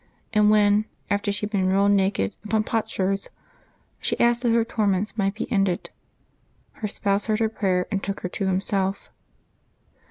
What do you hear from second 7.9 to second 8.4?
and took her